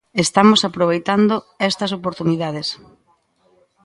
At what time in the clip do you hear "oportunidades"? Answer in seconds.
1.99-2.67